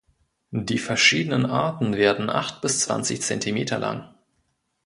Die 0.49 0.79
verschiedenen 0.79 1.45
Arten 1.45 1.95
werden 1.95 2.31
acht 2.31 2.61
bis 2.61 2.79
zwanzig 2.79 3.21
Zentimeter 3.21 3.77
lang. 3.77 4.09